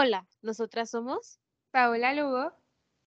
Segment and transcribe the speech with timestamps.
[0.00, 1.40] Hola, nosotras somos
[1.72, 2.52] Paola Lugo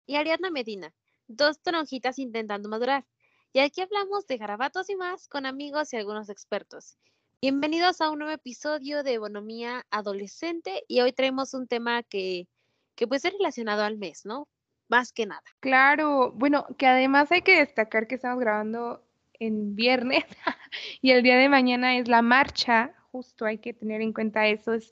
[0.04, 0.92] y Ariadna Medina,
[1.26, 3.06] dos tronjitas intentando madurar.
[3.54, 6.98] Y aquí hablamos de garabatos y más con amigos y algunos expertos.
[7.40, 12.46] Bienvenidos a un nuevo episodio de Bonomía Adolescente y hoy traemos un tema que,
[12.94, 14.46] que puede ser relacionado al mes, ¿no?
[14.90, 15.44] Más que nada.
[15.60, 19.02] Claro, bueno, que además hay que destacar que estamos grabando
[19.32, 20.24] en viernes
[21.00, 24.74] y el día de mañana es la marcha, justo hay que tener en cuenta eso,
[24.74, 24.90] es,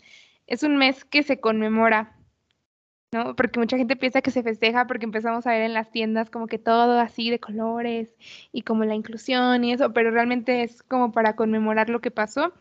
[0.51, 2.13] es un mes que se conmemora,
[3.13, 3.37] ¿no?
[3.37, 6.49] Porque mucha gente piensa que se festeja porque empezamos a ver en las tiendas como
[6.49, 8.17] que todo así de colores
[8.51, 12.53] y como la inclusión y eso, pero realmente es como para conmemorar lo que pasó.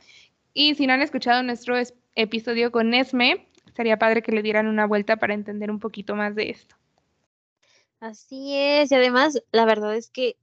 [0.53, 1.75] Y si no han escuchado nuestro
[2.13, 6.35] episodio con Esme, sería padre que le dieran una vuelta para entender un poquito más
[6.35, 6.75] de esto.
[7.99, 10.37] Así es, y además la verdad es que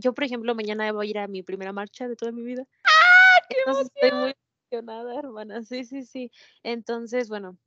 [0.00, 2.66] yo, por ejemplo, mañana voy a ir a mi primera marcha de toda mi vida.
[2.84, 4.34] ¡Ah, qué estoy muy
[4.78, 5.62] emocionada, hermana.
[5.64, 6.30] Sí, sí, sí.
[6.62, 7.58] Entonces, bueno,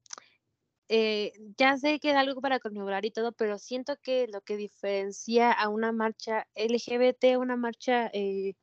[0.89, 4.57] eh, ya sé que es algo para conmemorar y todo, pero siento que lo que
[4.57, 8.53] diferencia a una marcha LGBT, una marcha eh,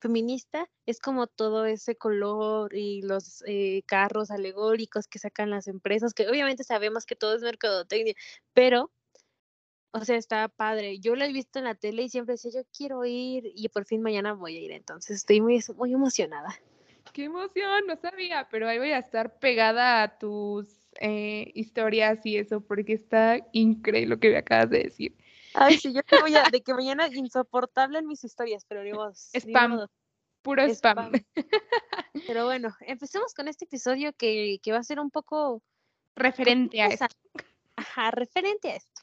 [0.00, 6.14] feminista, es como todo ese color y los eh, carros alegóricos que sacan las empresas,
[6.14, 8.14] que obviamente sabemos que todo es mercadotecnia,
[8.54, 8.90] pero
[9.92, 11.00] o sea, está padre.
[11.00, 13.84] Yo lo he visto en la tele y siempre decía, yo quiero ir y por
[13.86, 14.72] fin mañana voy a ir.
[14.72, 16.48] Entonces estoy muy, muy emocionada.
[17.12, 20.68] Qué emoción, no sabía, pero ahí voy a estar pegada a tus
[21.00, 25.16] eh, historias y eso, porque está increíble lo que me acabas de decir.
[25.54, 28.92] Ay, sí, yo te voy a, de que mañana insoportable en mis historias, pero ni
[29.34, 29.86] Spam,
[30.42, 31.12] puro spam.
[32.26, 35.62] Pero bueno, empecemos con este episodio que, que va a ser un poco
[36.16, 37.06] referente a esto.
[37.76, 39.02] Ajá, referente a esto.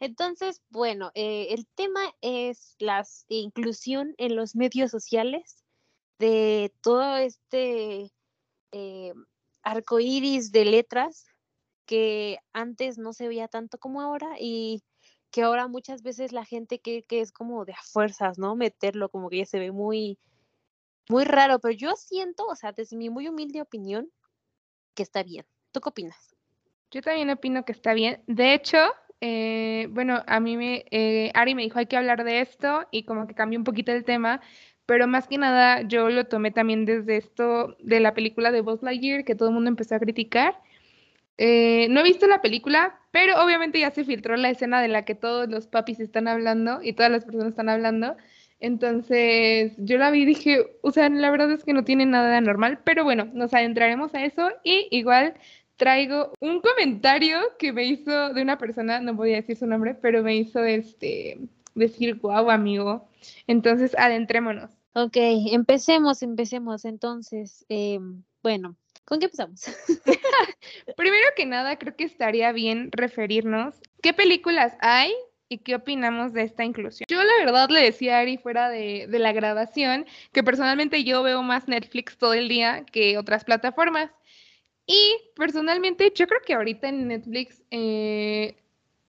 [0.00, 5.64] Entonces, bueno, eh, el tema es la inclusión en los medios sociales
[6.18, 8.12] de todo este
[8.72, 9.12] eh,
[9.62, 11.26] arco iris de letras
[11.86, 14.82] que antes no se veía tanto como ahora y
[15.30, 18.56] que ahora muchas veces la gente que, que es como de a fuerzas, ¿no?
[18.56, 20.18] Meterlo como que ya se ve muy,
[21.08, 24.10] muy raro, pero yo siento, o sea, desde mi muy humilde opinión,
[24.94, 25.46] que está bien.
[25.72, 26.34] ¿Tú qué opinas?
[26.90, 28.22] Yo también opino que está bien.
[28.26, 28.78] De hecho,
[29.20, 33.04] eh, bueno, a mí me, eh, Ari me dijo hay que hablar de esto y
[33.04, 34.40] como que cambió un poquito el tema,
[34.86, 38.82] pero más que nada yo lo tomé también desde esto de la película de Buzz
[38.82, 40.54] Lightyear que todo el mundo empezó a criticar.
[41.38, 45.04] Eh, no he visto la película, pero obviamente ya se filtró la escena de la
[45.04, 48.16] que todos los papis están hablando y todas las personas están hablando.
[48.60, 52.30] Entonces yo la vi y dije, o sea, la verdad es que no tiene nada
[52.30, 55.34] de anormal, pero bueno, nos adentraremos a eso y igual
[55.76, 59.94] traigo un comentario que me hizo de una persona, no voy a decir su nombre,
[59.94, 61.38] pero me hizo este
[61.74, 63.08] decir, guau, amigo.
[63.46, 64.70] Entonces, adentrémonos.
[64.98, 65.18] Ok,
[65.52, 66.86] empecemos, empecemos.
[66.86, 69.66] Entonces, em, bueno, ¿con qué empezamos?
[70.96, 75.12] Primero que nada, creo que estaría bien referirnos qué películas hay
[75.50, 77.06] y qué opinamos de esta inclusión.
[77.10, 81.22] Yo la verdad le decía a Ari fuera de, de la grabación que personalmente yo
[81.22, 84.10] veo más Netflix todo el día que otras plataformas.
[84.86, 88.56] Y personalmente, yo creo que ahorita en Netflix, eh,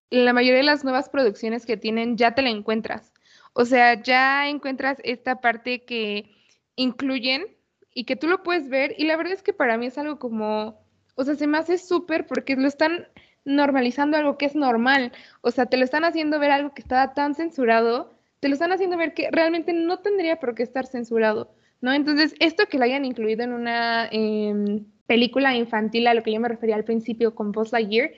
[0.09, 3.13] la mayoría de las nuevas producciones que tienen ya te la encuentras.
[3.59, 6.29] O sea, ya encuentras esta parte que
[6.75, 7.47] incluyen
[7.91, 8.93] y que tú lo puedes ver.
[8.99, 10.85] Y la verdad es que para mí es algo como,
[11.15, 13.07] o sea, se me hace súper porque lo están
[13.45, 15.11] normalizando algo que es normal.
[15.41, 18.73] O sea, te lo están haciendo ver algo que estaba tan censurado, te lo están
[18.73, 21.51] haciendo ver que realmente no tendría por qué estar censurado,
[21.81, 21.93] ¿no?
[21.93, 24.07] Entonces, esto que lo hayan incluido en una...
[24.11, 28.11] Em, película infantil a lo que yo me refería al principio con Buzz Lightyear,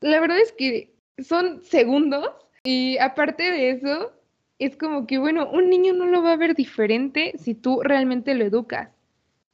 [0.00, 2.30] la verdad es que son segundos
[2.62, 4.12] y aparte de eso,
[4.58, 8.34] es como que, bueno, un niño no lo va a ver diferente si tú realmente
[8.34, 8.90] lo educas.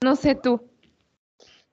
[0.02, 0.60] No sé tú.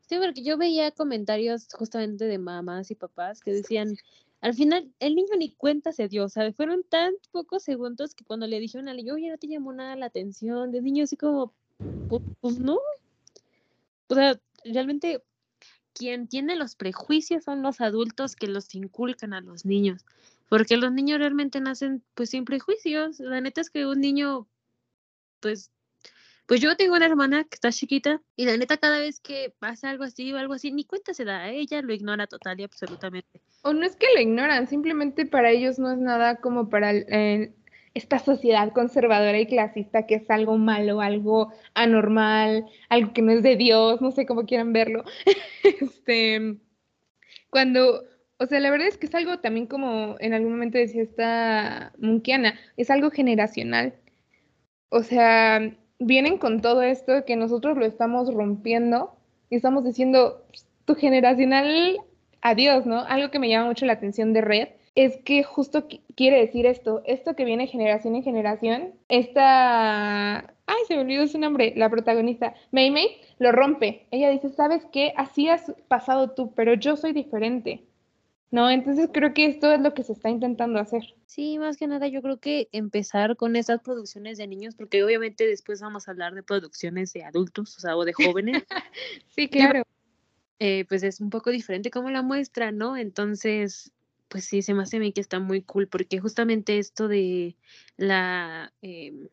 [0.08, 3.96] Sí, porque yo veía comentarios justamente de mamás y papás que decían,
[4.40, 6.56] al final el niño ni cuenta se dio, ¿sabes?
[6.56, 9.96] Fueron tan pocos segundos que cuando le dijeron al niño, oye, no te llamó nada
[9.96, 11.54] la atención, de niño así como,
[12.40, 12.80] pues, no.
[14.08, 15.22] O sea, realmente
[15.94, 20.06] quien tiene los prejuicios son los adultos que los inculcan a los niños,
[20.50, 23.20] porque los niños realmente nacen pues sin prejuicios.
[23.20, 24.48] La neta es que un niño,
[25.40, 25.72] pues,
[26.46, 29.90] pues yo tengo una hermana que está chiquita y la neta cada vez que pasa
[29.90, 33.42] algo así o algo así, ni cuenta se da, ella lo ignora total y absolutamente.
[33.64, 37.54] O no es que lo ignoran, simplemente para ellos no es nada como para el,
[37.94, 43.44] esta sociedad conservadora y clasista que es algo malo, algo anormal, algo que no es
[43.44, 45.04] de Dios, no sé cómo quieran verlo.
[45.64, 46.58] este,
[47.50, 48.04] cuando,
[48.40, 51.94] o sea, la verdad es que es algo también como en algún momento decía esta
[52.00, 53.96] Munkiana, es algo generacional.
[54.90, 59.16] O sea, vienen con todo esto que nosotros lo estamos rompiendo
[59.50, 60.46] y estamos diciendo,
[60.86, 61.98] tu generacional
[62.42, 63.02] adiós, ¿no?
[63.02, 67.04] Algo que me llama mucho la atención de Red es que justo quiere decir esto,
[67.06, 72.56] esto que viene generación en generación, esta, ay, se me olvidó su nombre, la protagonista,
[72.72, 74.08] Mei Mei, lo rompe.
[74.12, 75.14] Ella dice, ¿sabes qué?
[75.16, 77.87] Así has pasado tú, pero yo soy diferente.
[78.52, 78.70] ¿No?
[78.70, 81.02] Entonces creo que esto es lo que se está intentando hacer.
[81.26, 85.46] Sí, más que nada yo creo que empezar con esas producciones de niños, porque obviamente
[85.46, 88.64] después vamos a hablar de producciones de adultos, o sea, o de jóvenes.
[89.36, 89.84] sí, claro.
[90.60, 92.98] Eh, pues es un poco diferente como la muestra, ¿no?
[92.98, 93.92] Entonces,
[94.28, 97.56] pues sí, se me hace a mí que está muy cool, porque justamente esto de
[97.98, 99.28] la em,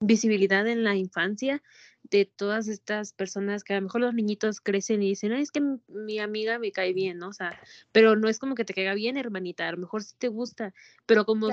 [0.00, 1.62] visibilidad en la infancia
[2.10, 5.50] de todas estas personas que a lo mejor los niñitos crecen y dicen, Ay, es
[5.50, 7.28] que mi amiga me cae bien, ¿no?
[7.28, 7.58] O sea,
[7.92, 10.74] pero no es como que te caiga bien, hermanita, a lo mejor sí te gusta,
[11.06, 11.48] pero como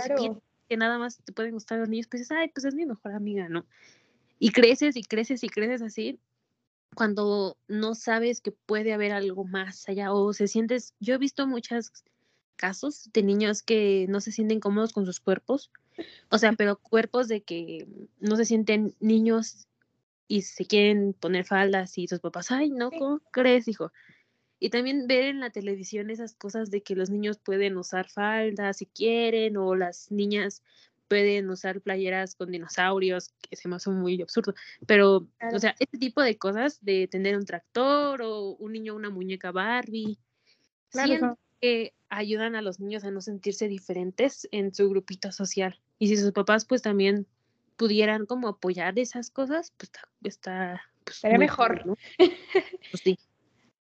[0.68, 3.14] que nada más te pueden gustar los niños, pues dices, ay, pues es mi mejor
[3.14, 3.66] amiga, ¿no?
[4.40, 6.20] Y creces y creces y creces así,
[6.96, 11.46] cuando no sabes que puede haber algo más allá o se sientes, yo he visto
[11.46, 11.92] muchos
[12.56, 15.72] casos de niños que no se sienten cómodos con sus cuerpos,
[16.30, 17.88] o sea, pero cuerpos de que
[18.20, 19.68] no se sienten niños
[20.28, 23.92] y se quieren poner faldas y sus papás, ay, no, ¿cómo crees, hijo?
[24.60, 28.78] Y también ver en la televisión esas cosas de que los niños pueden usar faldas
[28.78, 30.64] si quieren, o las niñas
[31.08, 34.56] pueden usar playeras con dinosaurios, que se me hace muy absurdo.
[34.88, 39.10] Pero, o sea, este tipo de cosas, de tener un tractor o un niño una
[39.10, 40.18] muñeca Barbie,
[40.90, 41.38] claro.
[41.62, 45.80] que ayudan a los niños a no sentirse diferentes en su grupito social.
[46.00, 47.28] Y si sus papás, pues también
[47.78, 49.92] pudieran como apoyar esas cosas, pues
[50.24, 50.82] está...
[51.04, 51.86] Pues, Sería mejor.
[51.86, 51.96] ¿no?
[52.18, 53.20] pues sí.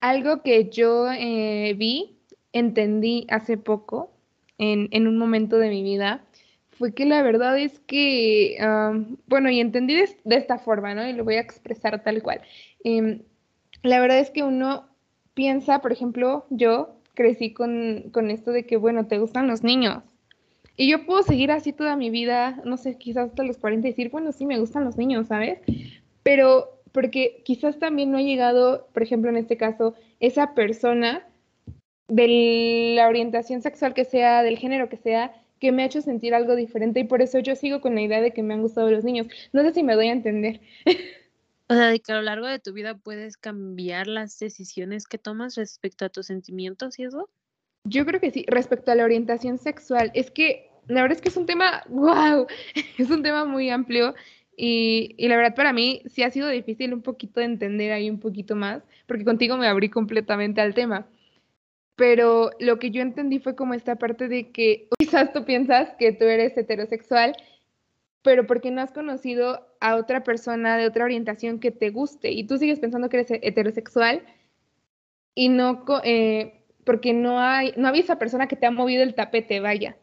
[0.01, 2.19] Algo que yo eh, vi,
[2.53, 4.13] entendí hace poco,
[4.59, 6.25] en, en, un momento de mi vida,
[6.79, 8.57] fue que la verdad es que,
[9.27, 11.07] bueno, y entendí de, esta forma, ¿no?
[11.07, 12.43] Y lo voy a expresar tal cual.
[12.83, 13.23] Em,
[13.83, 14.89] la verdad es que uno
[15.35, 20.03] piensa, por ejemplo, yo crecí con, con esto de que, bueno, te gustan los niños,
[20.77, 23.91] y yo puedo seguir así toda mi vida, no sé, quizás hasta los 40 y
[23.91, 25.61] decir, bueno, sí, me gustan los niños, ¿sabes?
[26.23, 31.27] Pero porque quizás también no ha llegado, por ejemplo, en este caso, esa persona
[32.09, 36.35] de la orientación sexual que sea, del género que sea, que me ha hecho sentir
[36.35, 38.91] algo diferente y por eso yo sigo con la idea de que me han gustado
[38.91, 39.29] los niños.
[39.53, 40.61] No sé si me doy a entender.
[41.67, 45.17] O sea, de que a lo largo de tu vida puedes cambiar las decisiones que
[45.17, 47.31] tomas respecto a tus sentimientos y eso.
[47.85, 51.29] Yo creo que sí, respecto a la orientación sexual, es que la verdad es que
[51.29, 52.47] es un tema, wow,
[52.99, 54.15] es un tema muy amplio
[54.57, 58.09] y, y, la verdad para mí sí ha sido difícil un poquito de entender ahí
[58.09, 61.07] un poquito más, porque contigo me abrí completamente al tema.
[61.97, 66.13] Pero lo que yo entendí fue como esta parte de que quizás tú piensas que
[66.13, 67.37] tú eres heterosexual,
[68.23, 72.45] pero porque no has conocido a otra persona de otra orientación que te guste y
[72.45, 74.25] tú sigues pensando que eres heterosexual
[75.35, 75.85] y no...
[76.05, 79.97] Eh, porque no hay, no había esa persona que te ha movido el tapete, vaya.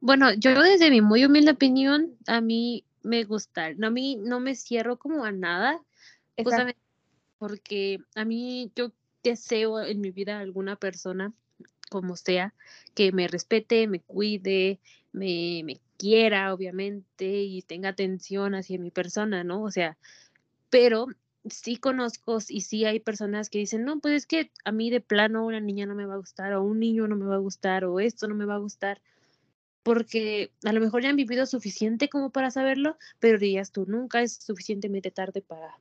[0.00, 4.40] Bueno, yo desde mi muy humilde opinión, a mí me gusta, no, a mí no
[4.40, 5.80] me cierro como a nada,
[6.36, 6.80] justamente
[7.38, 8.92] porque a mí yo
[9.22, 11.32] deseo en mi vida alguna persona,
[11.90, 12.54] como sea,
[12.94, 14.78] que me respete, me cuide,
[15.12, 19.62] me, me quiera, obviamente, y tenga atención hacia mi persona, ¿no?
[19.62, 19.96] O sea,
[20.70, 21.06] pero
[21.50, 25.00] sí conozco y sí hay personas que dicen, no, pues es que a mí de
[25.00, 27.38] plano una niña no me va a gustar o un niño no me va a
[27.38, 29.00] gustar o esto no me va a gustar,
[29.82, 34.22] porque a lo mejor ya han vivido suficiente como para saberlo, pero dirías tú, nunca
[34.22, 35.78] es suficientemente tarde para,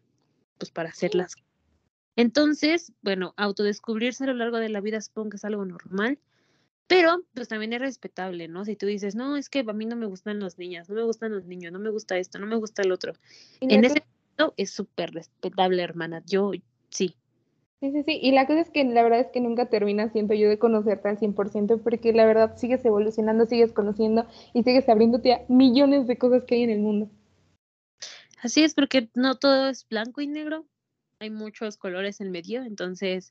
[0.57, 1.35] pues, para hacerlas.
[2.15, 6.19] Entonces, bueno, autodescubrirse a lo largo de la vida supongo que es algo normal,
[6.87, 8.63] pero pues también es respetable, ¿no?
[8.65, 11.03] Si tú dices, no, es que a mí no me gustan las niñas, no me
[11.03, 13.13] gustan los niños, no me gusta esto, no me gusta el otro.
[13.59, 14.03] En ese
[14.57, 16.23] es súper respetable, hermana.
[16.25, 16.51] Yo
[16.89, 17.15] sí.
[17.79, 18.19] Sí, sí, sí.
[18.21, 21.09] Y la cosa es que la verdad es que nunca terminas, siento yo, de conocerte
[21.09, 26.17] al 100%, porque la verdad sigues evolucionando, sigues conociendo y sigues abriéndote a millones de
[26.17, 27.09] cosas que hay en el mundo.
[28.41, 30.65] Así es, porque no todo es blanco y negro.
[31.19, 33.29] Hay muchos colores en medio, entonces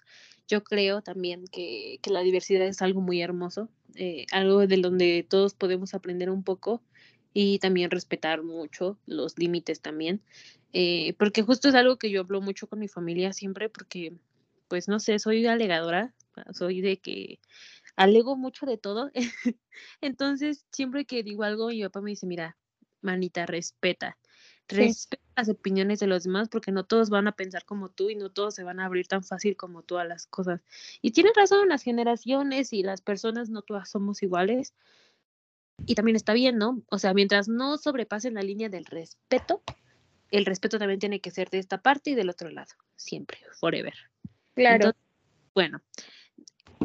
[0.49, 5.25] yo creo también que, que la diversidad es algo muy hermoso, eh, algo de donde
[5.29, 6.83] todos podemos aprender un poco
[7.33, 10.23] y también respetar mucho los límites también.
[10.79, 14.13] Eh, porque justo es algo que yo hablo mucho con mi familia siempre, porque,
[14.69, 16.13] pues no sé, soy alegadora,
[16.53, 17.41] soy de que
[17.97, 19.11] alego mucho de todo.
[20.03, 22.59] Entonces, siempre que digo algo, mi papá me dice, mira,
[23.01, 24.19] manita, respeta.
[24.69, 28.15] Respeta las opiniones de los demás porque no todos van a pensar como tú y
[28.15, 30.61] no todos se van a abrir tan fácil como tú a las cosas.
[31.01, 34.75] Y tienes razón, las generaciones y las personas no todas somos iguales.
[35.87, 36.83] Y también está bien, ¿no?
[36.91, 39.63] O sea, mientras no sobrepasen la línea del respeto,
[40.31, 43.95] el respeto también tiene que ser de esta parte y del otro lado, siempre, forever.
[44.55, 44.93] Claro.
[45.55, 45.83] bueno,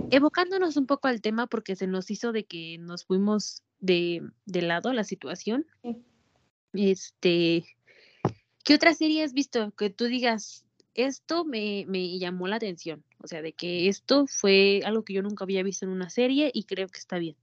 [0.10, 4.62] evocándonos un poco al tema porque se nos hizo de que nos fuimos de, de
[4.62, 5.66] lado la situación.
[6.74, 7.66] Este,
[8.64, 13.04] ¿qué otra serie has visto que tú digas, esto me, me llamó la atención?
[13.20, 16.52] O sea, de que esto fue algo que yo nunca había visto en una serie
[16.54, 17.36] y creo que está bien.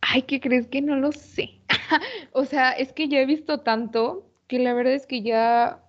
[0.00, 1.60] Ay, ¿qué crees que no lo sé?
[2.32, 5.84] o sea, es que ya he visto tanto que la verdad es que ya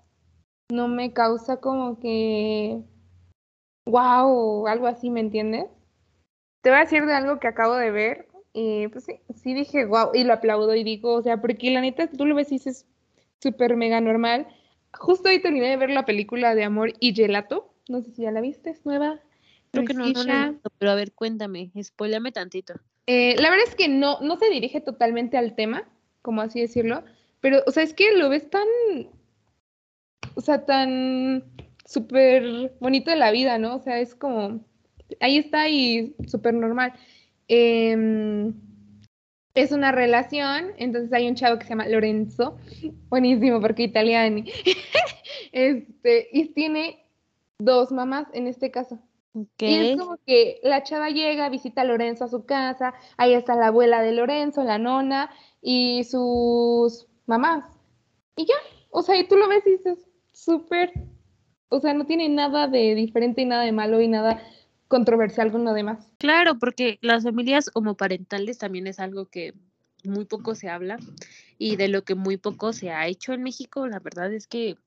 [0.71, 2.81] no me causa como que
[3.85, 5.65] wow o algo así, ¿me entiendes?
[6.61, 9.85] Te voy a decir de algo que acabo de ver y pues sí, sí dije
[9.85, 12.55] wow y lo aplaudo y digo, o sea, porque la neta tú lo ves y
[12.55, 12.85] dices
[13.41, 14.47] súper mega normal.
[14.93, 18.31] Justo hoy terminé de ver la película de Amor y Gelato, no sé si ya
[18.31, 19.19] la viste, es nueva.
[19.71, 22.73] Creo que no, no la he visto, pero a ver, cuéntame, spoilame tantito.
[23.05, 25.87] Eh, la verdad es que no, no se dirige totalmente al tema,
[26.21, 27.03] como así decirlo,
[27.41, 28.67] pero, o sea, es que lo ves tan,
[30.35, 31.43] o sea, tan
[31.85, 33.75] súper bonito de la vida, ¿no?
[33.75, 34.63] O sea, es como,
[35.19, 36.93] ahí está y súper normal.
[37.47, 38.53] Em,
[39.55, 42.57] es una relación, entonces hay un chavo que se llama Lorenzo,
[43.09, 44.43] buenísimo porque italiano,
[45.51, 47.05] este, y tiene
[47.57, 48.99] dos mamás en este caso.
[49.59, 53.55] Y es como que la chava llega, visita a Lorenzo a su casa, ahí está
[53.55, 55.29] la abuela de Lorenzo, la nona
[55.61, 57.63] y sus mamás.
[58.35, 58.55] Y ya,
[58.89, 59.99] o sea, y tú lo ves y dices,
[60.33, 60.91] súper,
[61.69, 64.41] o sea, no tiene nada de diferente y nada de malo y nada
[64.87, 66.11] controversial con lo demás.
[66.17, 69.53] Claro, porque las familias homoparentales también es algo que
[70.03, 70.97] muy poco se habla
[71.57, 73.87] y de lo que muy poco se ha hecho en México.
[73.87, 74.77] La verdad es que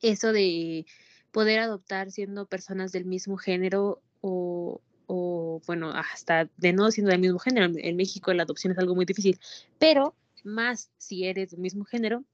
[0.00, 0.86] eso de
[1.32, 7.20] poder adoptar siendo personas del mismo género o, o, bueno, hasta de no siendo del
[7.20, 7.70] mismo género.
[7.76, 9.38] En México la adopción es algo muy difícil,
[9.78, 10.14] pero
[10.44, 12.24] más si eres del mismo género,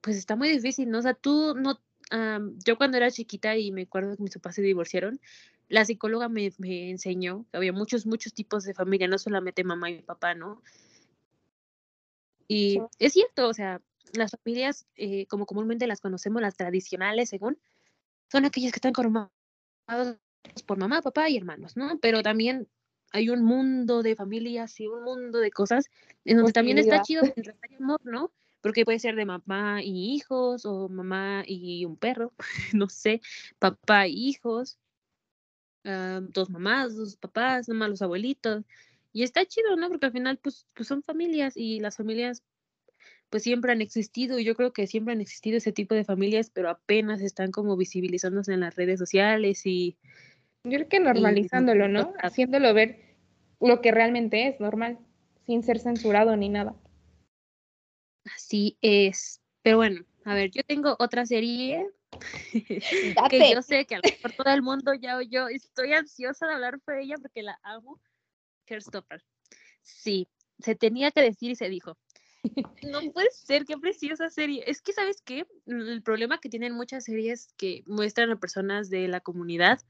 [0.00, 0.98] pues está muy difícil, ¿no?
[0.98, 1.80] O sea, tú no,
[2.64, 5.20] yo cuando era chiquita y me acuerdo que mis papás se divorciaron,
[5.68, 9.90] la psicóloga me, me, enseñó que había muchos, muchos tipos de familia, no solamente mamá
[9.90, 10.62] y papá, ¿no?
[12.46, 13.80] Y es cierto, o sea,
[14.12, 17.58] las familias, eh, como comúnmente las conocemos, las tradicionales, según,
[18.30, 19.30] son aquellas que están conformadas
[20.66, 21.98] por mamá, papá y hermanos, ¿no?
[22.00, 22.68] Pero también
[23.12, 25.90] hay un mundo de familias y un mundo de cosas
[26.24, 28.32] en donde también está chido el amor, ¿no?
[28.60, 32.32] Porque puede ser de mamá y hijos, o mamá y un perro,
[32.74, 33.20] no sé,
[33.58, 34.78] papá y hijos,
[35.84, 38.64] dos mamás, dos papás, nomás los abuelitos.
[39.12, 39.88] Y está chido, ¿no?
[39.88, 42.42] Porque al final, pues, pues son familias y las familias
[43.28, 46.50] pues siempre han existido y yo creo que siempre han existido ese tipo de familias,
[46.50, 49.96] pero apenas están como visibilizándose en las redes sociales y...
[50.64, 52.12] Yo creo que normalizándolo, ¿no?
[52.22, 53.16] Haciéndolo ver
[53.60, 54.98] lo que realmente es normal,
[55.44, 56.74] sin ser censurado ni nada.
[58.34, 59.40] Así es.
[59.62, 61.88] Pero bueno, a ver, yo tengo otra serie
[63.30, 65.48] que yo sé que a lo mejor todo el mundo ya oyó.
[65.48, 68.00] Estoy ansiosa de hablar por ella porque la amo.
[68.68, 69.24] Hairstopper.
[69.82, 70.28] Sí,
[70.60, 71.98] se tenía que decir y se dijo.
[72.82, 74.64] No puede ser, qué preciosa serie.
[74.66, 75.46] Es que, ¿sabes qué?
[75.66, 79.80] El problema que tienen muchas series que muestran a personas de la comunidad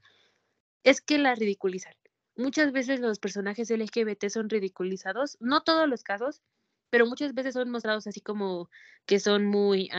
[0.83, 1.93] es que la ridiculizan.
[2.35, 6.41] Muchas veces los personajes LGBT son ridiculizados, no todos los casos,
[6.89, 8.69] pero muchas veces son mostrados así como
[9.05, 9.89] que son muy,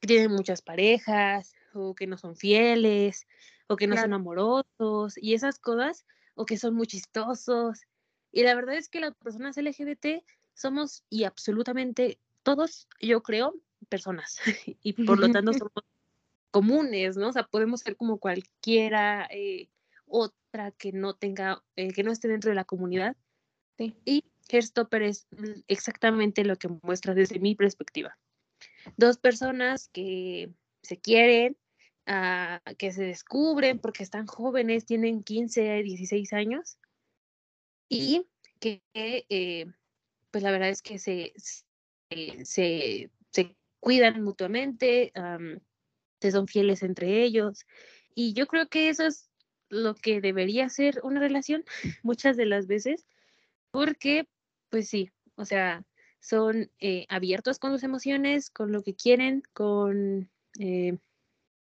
[0.00, 3.26] que tienen muchas parejas, o que no son fieles,
[3.68, 7.82] o que no son amorosos, y esas cosas, o que son muy chistosos.
[8.32, 13.54] Y la verdad es que las personas LGBT somos y absolutamente todos, yo creo,
[13.88, 14.38] personas
[14.82, 15.84] y por lo tanto somos
[16.50, 17.28] comunes, ¿no?
[17.28, 19.68] O sea, podemos ser como cualquiera eh,
[20.06, 23.16] otra que no tenga, eh, que no esté dentro de la comunidad.
[23.78, 23.94] Sí.
[24.04, 25.26] Y Hairstopper es
[25.68, 28.16] exactamente lo que muestra desde mi perspectiva.
[28.96, 30.50] Dos personas que
[30.82, 31.56] se quieren,
[32.06, 36.78] uh, que se descubren porque están jóvenes, tienen 15, 16 años
[37.88, 38.26] y
[38.60, 39.66] que eh,
[40.30, 45.12] pues la verdad es que se, se, se, cuidan mutuamente,
[46.20, 47.66] se son fieles entre ellos.
[48.14, 49.30] Y yo creo que eso es
[49.68, 51.64] lo que debería ser una relación
[52.02, 53.06] muchas de las veces,
[53.70, 54.28] porque,
[54.70, 55.84] pues sí, o sea,
[56.20, 60.98] son eh, abiertos con sus emociones, con lo que quieren, con eh,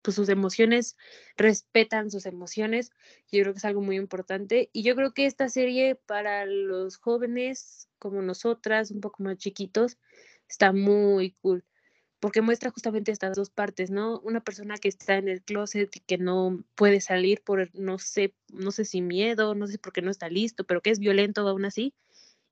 [0.01, 0.97] pues sus emociones,
[1.37, 2.91] respetan sus emociones.
[3.31, 4.69] Yo creo que es algo muy importante.
[4.73, 9.97] Y yo creo que esta serie para los jóvenes como nosotras, un poco más chiquitos,
[10.47, 11.63] está muy cool.
[12.19, 14.19] Porque muestra justamente estas dos partes, ¿no?
[14.19, 18.33] Una persona que está en el closet y que no puede salir por, no sé,
[18.49, 21.47] no sé si miedo, no sé por qué no está listo, pero que es violento
[21.47, 21.93] aún así.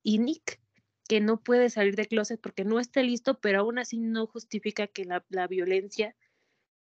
[0.03, 0.59] Y Nick,
[1.07, 4.87] que no puede salir del closet porque no está listo, pero aún así no justifica
[4.87, 6.15] que la, la violencia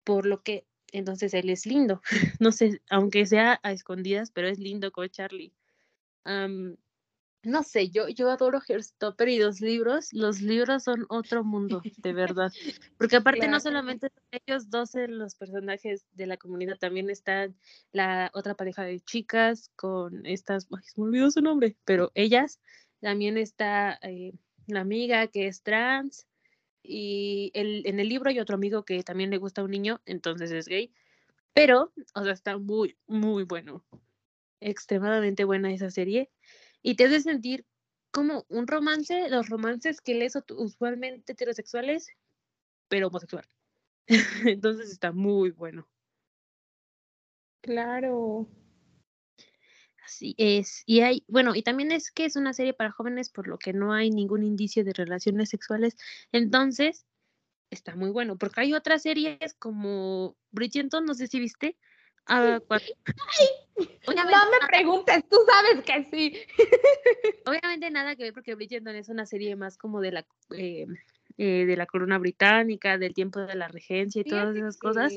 [0.05, 2.03] por lo que entonces él es lindo.
[2.41, 5.53] no sé, aunque sea a escondidas, pero es lindo con Charlie.
[7.43, 12.13] No sé, yo, yo adoro Herstopper y los libros, los libros son otro mundo, de
[12.13, 12.53] verdad.
[12.99, 13.17] Porque
[13.47, 17.49] aparte no solamente son ellos dos los personajes de la comunidad, también está
[17.93, 22.61] la otra pareja de chicas con estas, ay, me olvidó su nombre, pero ellas,
[23.01, 24.33] también está eh,
[24.67, 26.27] la amiga que es trans,
[26.83, 30.01] y el, en el libro hay otro amigo que también le gusta a un niño,
[30.05, 30.93] entonces es gay,
[31.55, 33.83] pero, o sea, está muy, muy bueno,
[34.61, 36.31] extremadamente buena esa serie,
[36.83, 37.67] y te hace sentir
[38.11, 42.09] como un romance, los romances que lees usualmente heterosexuales,
[42.89, 43.47] pero homosexual.
[44.45, 45.89] entonces está muy bueno.
[47.63, 48.49] Claro.
[50.05, 50.83] Así es.
[50.87, 53.73] Y hay, bueno, y también es que es una serie para jóvenes, por lo que
[53.73, 55.97] no hay ningún indicio de relaciones sexuales.
[56.33, 57.07] Entonces,
[57.71, 61.77] está muy bueno, porque hay otras series como Bridgerton, no sé si viste.
[62.27, 62.61] Ah,
[63.77, 66.37] no me preguntes, tú sabes que sí.
[67.47, 70.87] Obviamente nada que ver porque Bridgerton es una serie más como de la eh,
[71.39, 75.13] eh, de la corona británica, del tiempo de la regencia y todas esas cosas.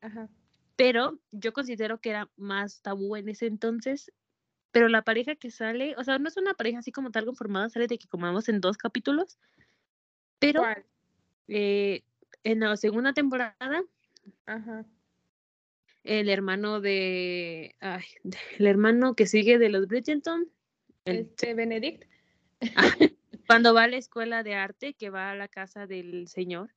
[0.00, 0.28] Ajá
[0.76, 4.12] pero yo considero que era más tabú en ese entonces.
[4.72, 7.68] Pero la pareja que sale, o sea, no es una pareja así como tal conformada,
[7.68, 9.38] sale de que comamos en dos capítulos,
[10.40, 10.64] pero
[11.46, 12.02] eh,
[12.42, 13.84] en la segunda temporada,
[16.04, 18.04] el hermano de, ay,
[18.58, 20.50] el hermano que sigue de los Bridgerton,
[21.04, 22.04] el, este Benedict,
[23.48, 26.70] cuando va a la escuela de arte, que va a la casa del señor,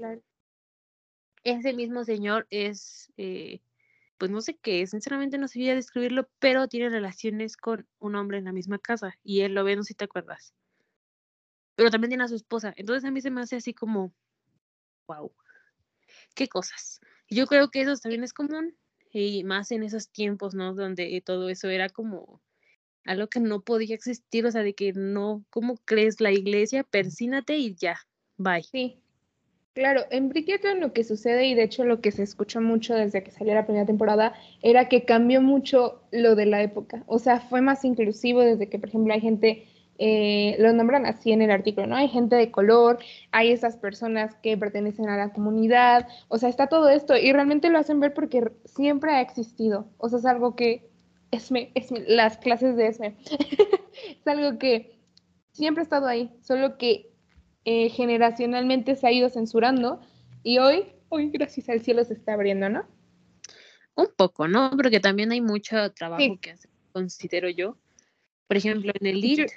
[1.43, 3.62] ese mismo señor es eh,
[4.17, 8.46] pues no sé qué, sinceramente no sabía describirlo, pero tiene relaciones con un hombre en
[8.46, 10.53] la misma casa y él lo ve, no sé si te acuerdas.
[11.75, 12.74] Pero también tiene a su esposa.
[12.75, 14.12] Entonces a mí se me hace así como,
[15.07, 15.31] wow,
[16.34, 17.00] qué cosas.
[17.29, 18.75] Yo creo que eso también es común
[19.25, 20.73] y más en esos tiempos, ¿no?
[20.73, 22.41] Donde todo eso era como
[23.06, 26.84] algo que no podía existir, o sea, de que no, ¿cómo crees la iglesia?
[26.84, 27.97] Persínate y ya,
[28.38, 28.63] bye.
[28.63, 29.01] Sí,
[29.77, 33.21] Claro, en Bridgerton lo que sucede, y de hecho lo que se escuchó mucho desde
[33.21, 37.03] que salió la primera temporada, era que cambió mucho lo de la época.
[37.06, 39.67] O sea, fue más inclusivo desde que, por ejemplo, hay gente,
[39.99, 41.95] eh, lo nombran así en el artículo, ¿no?
[41.95, 42.99] Hay gente de color,
[43.31, 47.69] hay esas personas que pertenecen a la comunidad, o sea, está todo esto, y realmente
[47.69, 49.89] lo hacen ver porque siempre ha existido.
[49.97, 50.89] O sea, es algo que,
[51.31, 53.17] Esme, Esme las clases de Esme,
[54.19, 54.97] es algo que
[55.51, 57.12] siempre ha estado ahí, solo que
[57.65, 59.99] eh, generacionalmente se ha ido censurando
[60.43, 62.86] y hoy, hoy gracias al cielo se está abriendo, ¿no?
[63.95, 64.69] Un poco, ¿no?
[64.77, 67.77] Porque también hay mucho trabajo que hacer, considero yo.
[68.47, 69.47] Por ejemplo, en el lead,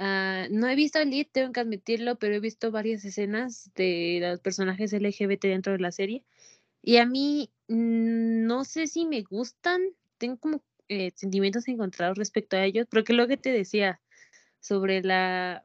[0.00, 4.18] ah, no he visto el lead, tengo que admitirlo, pero he visto varias escenas de
[4.20, 6.24] los personajes LGBT dentro de la serie.
[6.82, 9.80] Y a mí mm, no sé si me gustan,
[10.18, 14.00] tengo como eh, sentimientos encontrados respecto a ellos, porque lo que te decía
[14.58, 15.64] sobre la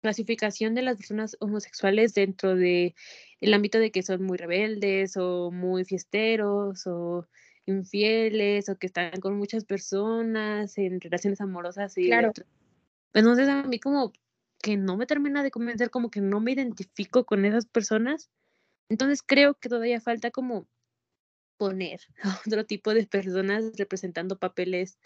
[0.00, 2.94] clasificación de las personas homosexuales dentro de
[3.40, 7.26] el ámbito de que son muy rebeldes o muy fiesteros o
[7.66, 12.32] infieles o que están con muchas personas en relaciones amorosas y claro.
[13.14, 14.12] Entonces a mí como
[14.62, 18.30] que no me termina de convencer como que no me identifico con esas personas.
[18.88, 20.66] Entonces creo que todavía falta como
[21.56, 24.98] poner a otro tipo de personas representando papeles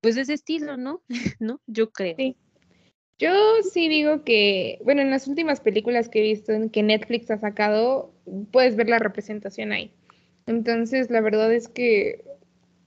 [0.00, 1.02] pues de ese estilo no
[1.40, 2.16] no yo creo.
[3.18, 3.34] Yo
[3.70, 7.36] sí digo que, bueno, en las últimas películas que he visto en que Netflix ha
[7.36, 8.14] sacado,
[8.50, 9.92] puedes ver la representación ahí.
[10.46, 12.24] Entonces, la verdad es que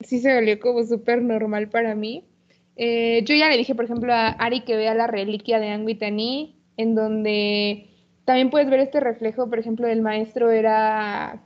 [0.02, 2.26] sí se volvió como súper normal para mí.
[2.76, 6.60] Eh, yo ya le dije, por ejemplo, a Ari que vea la reliquia de Anguitani,
[6.78, 7.90] en donde
[8.26, 11.44] también puedes ver este reflejo, por ejemplo, el maestro era...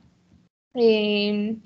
[0.74, 1.60] Em,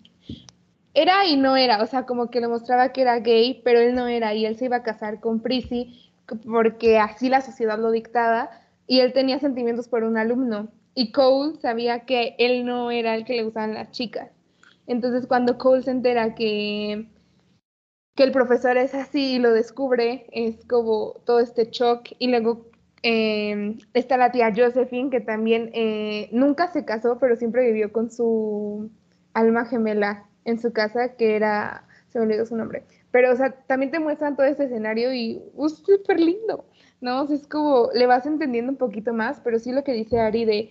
[0.95, 3.95] era y no era, o sea, como que le mostraba que era gay, pero él
[3.95, 6.13] no era, y él se iba a casar con Prissy,
[6.45, 8.51] porque así la sociedad lo dictaba,
[8.87, 10.69] y él tenía sentimientos por un alumno.
[10.95, 14.31] Y Cole sabía que él no era el que le gustaban las chicas.
[14.87, 17.07] Entonces cuando Cole se entera que,
[18.15, 22.09] que el profesor es así y lo descubre, es como todo este shock.
[22.19, 22.67] Y luego
[23.03, 28.11] em, está la tía Josephine, que también eh, nunca se casó, pero siempre vivió con
[28.11, 28.91] su
[29.35, 33.53] alma gemela en su casa, que era, se me olvidó su nombre, pero, o sea,
[33.67, 36.65] también te muestran todo este escenario y es uh, súper lindo,
[37.01, 37.31] ¿no?
[37.33, 40.71] es como, le vas entendiendo un poquito más, pero sí lo que dice Ari de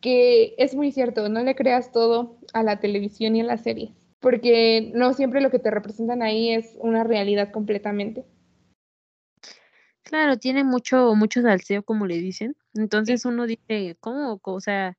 [0.00, 3.90] que es muy cierto, no le creas todo a la televisión y a las series,
[4.20, 8.24] porque no siempre lo que te representan ahí es una realidad completamente.
[10.02, 12.56] Claro, tiene mucho, mucho salseo, como le dicen.
[12.74, 14.40] Entonces uno dice, ¿cómo?
[14.42, 14.96] O sea,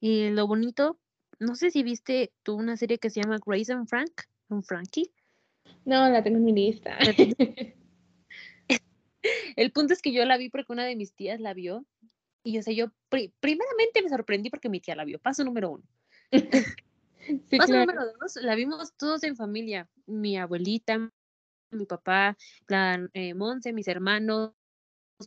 [0.00, 0.98] y lo bonito
[1.40, 4.12] no sé si viste tú una serie que se llama Grace and Frank,
[4.48, 5.10] un Frankie.
[5.86, 6.98] No, la tengo en mi lista.
[9.56, 11.86] El punto es que yo la vi porque una de mis tías la vio.
[12.44, 15.18] Y yo sé, yo primeramente me sorprendí porque mi tía la vio.
[15.18, 15.84] Paso número uno.
[17.56, 19.88] Paso número dos, la vimos todos en familia.
[20.06, 21.10] Mi abuelita,
[21.70, 24.52] mi papá, la eh, Monse, mis hermanos,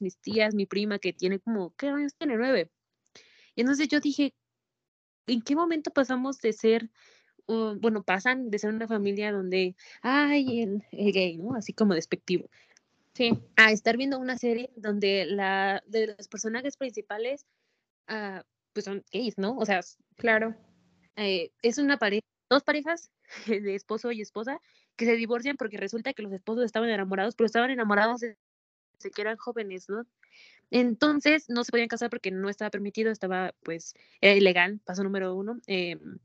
[0.01, 2.35] mis tías, mi prima que tiene como, ¿qué años tiene?
[2.35, 2.71] Nueve.
[3.55, 4.33] Y entonces yo dije,
[5.27, 6.89] ¿en qué momento pasamos de ser,
[7.47, 11.55] bueno, pasan de ser una familia donde, ay, el, gay, ¿no?
[11.55, 12.49] Así como despectivo.
[13.13, 13.39] Sí.
[13.55, 17.45] A estar viendo una serie donde la de los personajes principales,
[18.09, 18.41] uh,
[18.73, 19.55] pues son gays, ¿no?
[19.57, 19.81] O sea,
[20.15, 20.55] claro.
[21.15, 23.11] Eh, es una pareja, dos parejas
[23.47, 24.59] de esposo y esposa
[24.95, 29.21] que se divorcian porque resulta que los esposos estaban enamorados, pero estaban enamorados desde que
[29.21, 30.05] eran jóvenes, ¿no?
[30.71, 35.35] Entonces no se podían casar porque no estaba permitido, estaba pues, era ilegal, paso número
[35.35, 35.59] uno.
[35.67, 36.19] Em,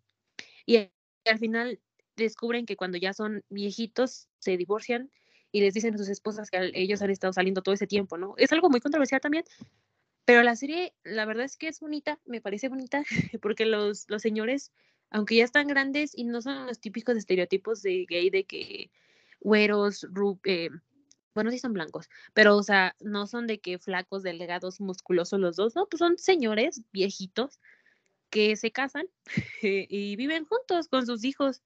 [0.66, 0.90] y
[1.27, 1.81] al final
[2.16, 5.11] descubren que cuando ya son viejitos se divorcian
[5.53, 8.35] y les dicen a sus esposas que ellos han estado saliendo todo ese tiempo, ¿no?
[8.37, 9.44] Es algo muy controversial también,
[10.29, 13.03] pero la serie, la verdad es que es bonita, me parece bonita,
[13.41, 14.73] porque los, los señores,
[15.09, 18.91] aunque ya están grandes y no son los típicos estereotipos de gay, de que
[19.41, 20.07] güeros,
[20.45, 20.69] eh,
[21.35, 25.57] bueno, sí son blancos, pero, o sea, no son de que flacos, delgados, musculosos los
[25.57, 27.59] dos, no, pues son señores viejitos
[28.29, 29.07] que se casan
[29.62, 31.62] y viven juntos con sus hijos.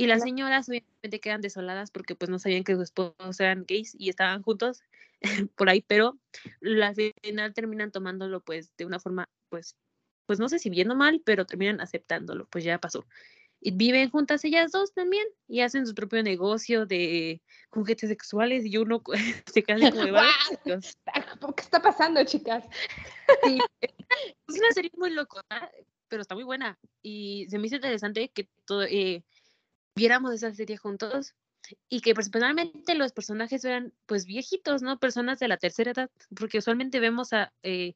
[0.00, 3.94] Y las señoras obviamente quedan desoladas porque pues no sabían que sus esposos eran gays
[3.98, 4.82] y estaban juntos
[5.56, 6.18] por ahí, pero
[6.62, 9.76] al final terminan tomándolo pues de una forma pues,
[10.24, 13.04] pues no sé si viendo mal, pero terminan aceptándolo, pues ya pasó.
[13.60, 18.78] Y viven juntas ellas dos también y hacen su propio negocio de juguetes sexuales y
[18.78, 19.02] uno
[19.52, 20.12] se casa como de
[20.64, 22.64] ¿Qué está pasando, chicas?
[23.42, 25.42] Es una serie muy loca,
[26.08, 29.24] pero está muy buena y se me hizo interesante que todo, eh,
[29.94, 31.34] viéramos esa serie juntos
[31.88, 34.98] y que personalmente los personajes eran pues viejitos, ¿no?
[34.98, 37.94] Personas de la tercera edad, porque usualmente vemos a eh,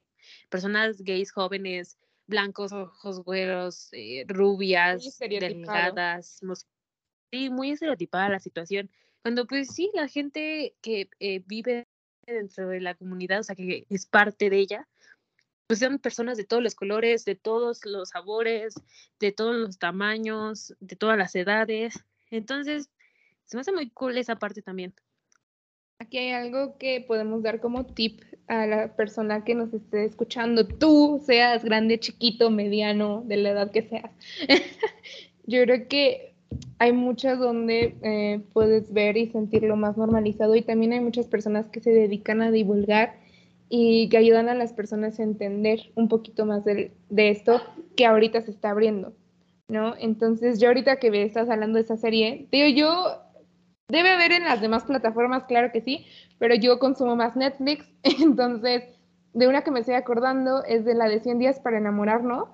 [0.48, 6.40] personas gays jóvenes blancos, ojos güeros, eh, rubias, delgadas,
[7.30, 8.90] sí, muy estereotipada la situación.
[9.22, 11.86] Cuando pues sí, la gente que eh, vive
[12.26, 14.88] dentro de la comunidad, o sea, que es parte de ella,
[15.66, 18.74] pues son personas de todos los colores, de todos los sabores,
[19.20, 22.04] de todos los tamaños, de todas las edades.
[22.30, 22.90] Entonces,
[23.44, 24.94] se me hace muy cool esa parte también.
[25.98, 30.66] Aquí hay algo que podemos dar como tip a la persona que nos esté escuchando.
[30.66, 34.10] Tú, seas grande, chiquito, mediano, de la edad que seas.
[35.46, 36.34] Yo creo que
[36.78, 41.66] hay muchas donde eh, puedes ver y sentirlo más normalizado y también hay muchas personas
[41.70, 43.23] que se dedican a divulgar
[43.76, 47.60] y que ayudan a las personas a entender un poquito más de, esto
[47.96, 49.14] que ahorita se está abriendo,
[49.66, 49.96] ¿no?
[49.98, 53.20] Entonces, yo ahorita que estás hablando de esa serie, digo, yo
[53.88, 56.06] Debe haber en las demás plataformas, claro que sí,
[56.38, 58.84] pero yo consumo más Netflix, entonces
[59.34, 62.48] de una que me estoy acordando es de la de 100 días para enamorarnos,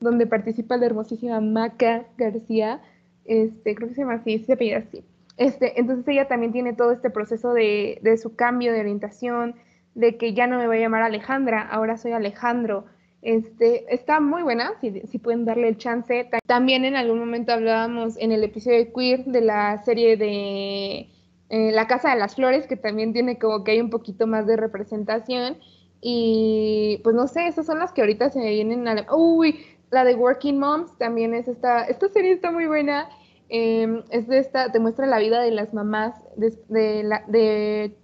[0.00, 2.80] donde participa la hermosísima Maca García,
[3.26, 5.04] este, creo que se llama así, se apellida así.
[5.36, 9.56] Este, entonces ella también tiene todo este proceso de, de su cambio de orientación,
[9.94, 12.86] de que ya no me voy a llamar Alejandra, ahora soy Alejandro,
[13.22, 16.30] este, está muy buena, si, si, pueden darle el chance.
[16.46, 21.10] También en algún momento hablábamos en el episodio de Queer de la serie de
[21.50, 24.46] eh, La Casa de las Flores, que también tiene como que hay un poquito más
[24.46, 25.58] de representación.
[26.00, 29.06] Y pues no sé, esas son las que ahorita se vienen a la...
[29.14, 33.10] Uy, la de Working Moms también es esta, esta serie está muy buena.
[33.50, 37.96] Em, es de esta, te muestra la vida de las mamás de, la, de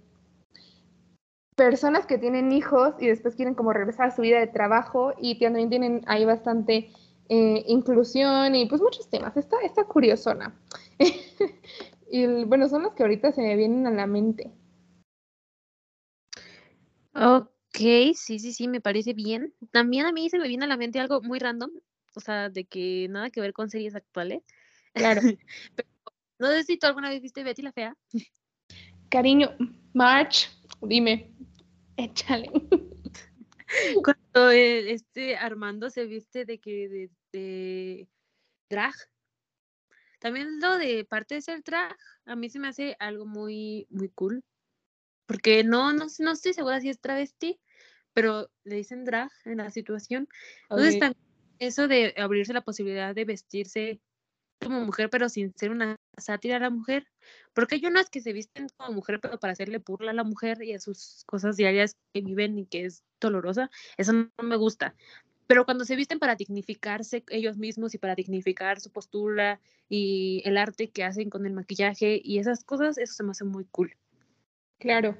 [1.57, 5.39] personas que tienen hijos y después quieren como regresar a su vida de trabajo y
[5.39, 6.91] también tienen ahí bastante
[7.29, 9.35] eh, inclusión y pues muchos temas.
[9.35, 10.55] Está, está curiosona.
[12.11, 14.51] y bueno, son las que ahorita se me vienen a la mente.
[17.15, 17.79] Ok,
[18.13, 19.55] sí, sí, sí, me parece bien.
[19.71, 21.71] También a mí se me viene a la mente algo muy random,
[22.15, 24.43] o sea, de que nada que ver con series actuales.
[24.93, 25.21] Claro.
[26.39, 27.97] no sé si tú alguna vez viste Betty la Fea.
[29.09, 29.49] Cariño,
[29.93, 30.49] March,
[30.81, 31.31] dime.
[31.97, 32.49] Échale.
[34.03, 38.07] Cuando este Armando se viste de que de,
[38.69, 38.93] drag.
[40.19, 44.09] También lo de parte de ser drag, a mí se me hace algo muy, muy
[44.09, 44.43] cool.
[45.25, 47.59] Porque no, no, no estoy segura si es travesti,
[48.13, 50.29] pero le dicen drag en la situación.
[50.69, 50.99] Entonces,
[51.59, 54.01] eso de abrirse la posibilidad de vestirse
[54.59, 57.07] como mujer, pero sin ser una sátira a la mujer,
[57.53, 60.63] porque hay unas que se visten como mujer, pero para hacerle burla a la mujer
[60.63, 64.95] y a sus cosas diarias que viven y que es dolorosa, eso no me gusta.
[65.47, 70.57] pero cuando se visten para dignificarse ellos mismos y para dignificar su postura y el
[70.57, 73.95] arte que hacen con el maquillaje y esas cosas, eso se me hace muy cool.
[74.77, 75.17] Claro.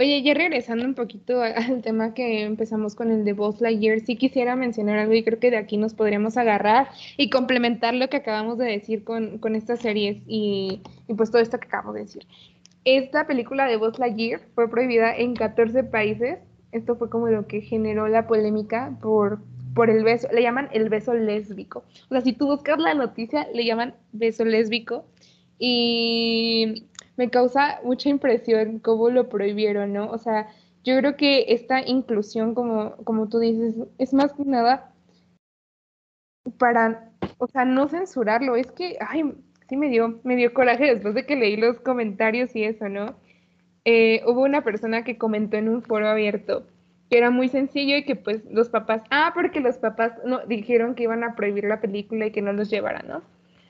[0.00, 4.14] Oye, ya regresando un poquito al tema que empezamos con el de Buzz Lightyear, sí
[4.14, 8.18] quisiera mencionar algo y creo que de aquí nos podríamos agarrar y complementar lo que
[8.18, 12.02] acabamos de decir con, con estas series y, y, pues todo esto que acabamos de
[12.02, 12.26] decir.
[12.84, 16.38] Esta película de Buzz Lightyear fue prohibida en 14 países.
[16.70, 19.40] Esto fue como lo que generó la polémica por,
[19.74, 21.82] por el beso, le llaman el beso lésbico.
[22.08, 25.06] O sea, si tú buscas la noticia, le llaman beso lésbico.
[25.58, 26.84] Y
[27.18, 30.10] me causa mucha impresión cómo lo prohibieron, ¿no?
[30.10, 30.48] O sea,
[30.84, 34.94] yo creo que esta inclusión, como, como tú dices, es más que nada
[36.58, 38.56] para, o sea, no censurarlo.
[38.56, 39.34] Es que, ay,
[39.68, 43.16] sí me dio, me dio coraje después de que leí los comentarios y eso, ¿no?
[43.84, 46.66] Eh, hubo una persona que comentó en un foro abierto
[47.10, 50.94] que era muy sencillo y que pues los papás, ah, porque los papás no dijeron
[50.94, 53.22] que iban a prohibir la película y que no los llevaran, ¿no?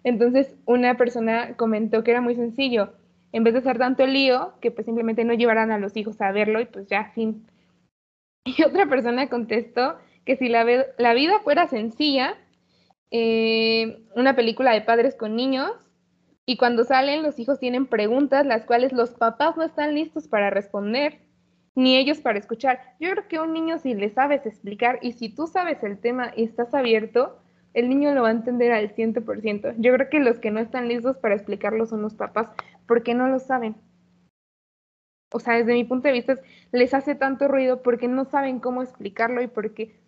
[0.05, 2.93] Entonces una persona comentó que era muy sencillo,
[3.33, 6.33] en vez de hacer tanto lío, que pues simplemente no llevaran a los hijos a
[6.33, 7.47] verlo y pues ya, fin.
[8.45, 12.35] Y otra persona contestó que si la, vida fuera sencilla,
[13.11, 15.73] eh, una película de padres con niños,
[16.47, 20.49] y cuando salen los hijos tienen preguntas las cuales los papás no están listos para
[20.49, 21.19] responder,
[21.75, 22.81] ni ellos para escuchar.
[22.99, 26.33] Yo creo que un niño si le sabes explicar y si tú sabes el tema
[26.35, 27.39] y estás abierto,
[27.75, 29.75] el niño lo va a entender al 100%.
[29.77, 32.49] Yo creo que los que no están listos para explicarlo son los papás,
[32.89, 33.77] porque no lo saben.
[35.31, 36.35] O sea, desde mi punto de vista,
[36.73, 40.01] les hace tanto ruido porque no saben cómo explicarlo y porque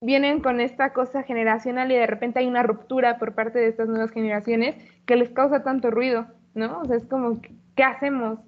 [0.00, 3.88] vienen con esta cosa generacional y de repente hay una ruptura por parte de estas
[3.88, 6.80] nuevas generaciones que les causa tanto ruido, ¿no?
[6.80, 7.40] O sea, es como,
[7.76, 8.40] ¿qué hacemos?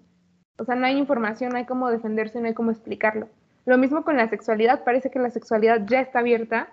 [0.59, 3.29] O sea, no hay información, no hay cómo defenderse, no hay cómo explicarlo.
[3.67, 6.69] Lo mismo con la sexualidad, parece que la sexualidad ya está abierta,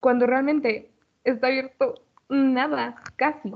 [0.00, 0.90] cuando realmente
[1.24, 1.94] está abierto
[2.28, 3.54] nada, casi.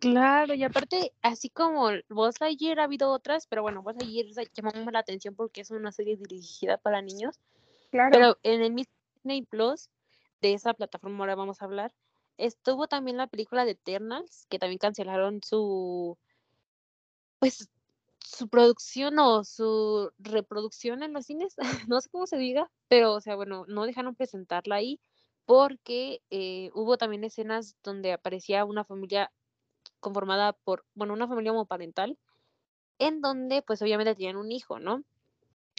[0.00, 4.90] Claro, y aparte, así como vos ayer ha habido otras, pero bueno, vos ayer llamamos
[4.92, 7.38] la atención porque es una serie dirigida para niños.
[7.90, 8.10] Claro.
[8.10, 9.90] Pero en el Disney Plus,
[10.40, 11.92] de esa plataforma ahora vamos a hablar,
[12.38, 16.16] estuvo también la película de Eternals, que también cancelaron su,
[17.38, 17.68] pues,
[18.20, 21.56] su producción o su reproducción en los cines,
[21.90, 24.98] no sé cómo se diga, pero, o sea, bueno, no dejaron presentarla ahí
[25.44, 29.30] porque eh, hubo también escenas donde aparecía una familia
[30.00, 32.18] conformada por, bueno, una familia homoparental,
[32.98, 35.04] en donde pues obviamente tenían un hijo, ¿no?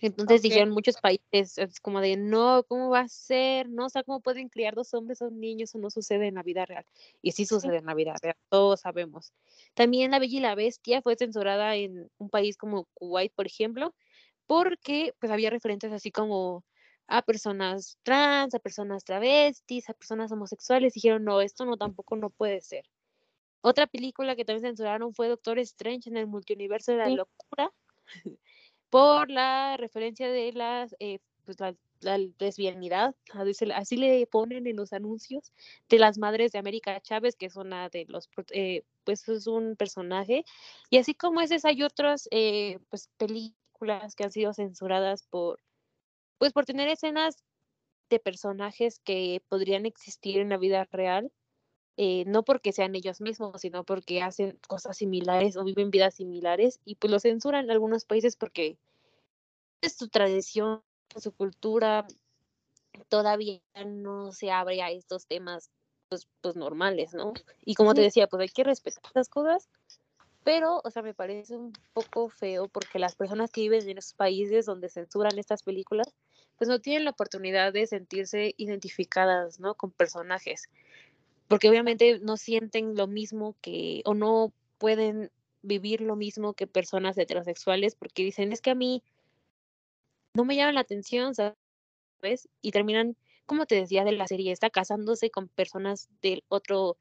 [0.02, 3.70] Entonces dijeron muchos países, es como de, no, ¿cómo va a ser?
[3.70, 5.76] No, o sea, ¿cómo pueden criar dos hombres o niños?
[5.76, 6.86] o no sucede en la vida real.
[7.22, 9.32] Y sí sucede en la vida real, todos sabemos.
[9.76, 13.94] También La Bella y la Bestia fue censurada en un país como Kuwait, por ejemplo,
[14.48, 16.64] porque pues había referentes así como
[17.08, 20.94] a personas trans, a personas travestis, a personas homosexuales.
[20.94, 22.86] Dijeron, no, esto no tampoco no puede ser.
[23.62, 27.71] Otra película que también censuraron fue Doctor Strange en el multiuniverso de la locura,
[28.89, 31.76] por la referencia de las, eh, pues la,
[32.39, 33.15] lesbianidad,
[33.76, 35.54] así le ponen en los anuncios,
[35.88, 39.76] de las madres de América Chávez, que es una de los, eh, pues es un
[39.76, 40.43] personaje,
[40.89, 45.60] y así como esas hay otras, eh, pues películas que han sido censuradas por,
[46.39, 47.43] pues por tener escenas
[48.10, 51.32] de personajes que podrían existir en la vida real,
[51.98, 56.80] eh, no porque sean ellos mismos, sino porque hacen cosas similares o viven vidas similares
[56.86, 58.78] y pues lo censuran en algunos países porque
[59.82, 60.82] es su tradición,
[61.18, 62.08] su cultura
[63.10, 65.70] todavía no se abre a estos temas
[66.10, 67.34] pues, pues normales, ¿no?
[67.64, 69.70] Y como te decía, pues hay que respetar estas cosas,
[70.44, 74.14] pero, o sea, me parece un poco feo porque las personas que viven en esos
[74.14, 76.08] países donde censuran estas películas,
[76.58, 79.76] pues no tienen la oportunidad de sentirse identificadas, ¿no?
[79.76, 80.70] Con personajes
[81.52, 85.30] porque obviamente no sienten lo mismo que o no pueden
[85.62, 89.04] vivir lo mismo que personas heterosexuales porque dicen, es que a mí
[90.34, 92.48] no me llama la atención, ¿sabes?
[92.62, 96.96] Y terminan, como te decía de la serie, está casándose con personas del otro,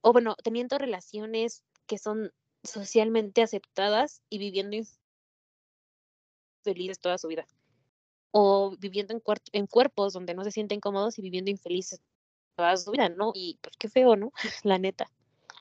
[0.00, 2.32] o bueno, teniendo relaciones que son
[2.64, 4.78] socialmente aceptadas y viviendo
[6.64, 7.46] infelices toda su vida.
[8.30, 12.00] O viviendo en, en cuerpos donde no se sienten cómodos y viviendo infelices
[12.56, 13.32] toda su vida, ¿no?
[13.34, 14.32] Y pues qué feo, ¿no?
[14.64, 15.10] La neta.